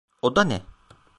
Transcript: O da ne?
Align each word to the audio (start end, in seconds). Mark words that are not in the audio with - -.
O 0.21 0.29
da 0.35 0.43
ne? 0.43 0.61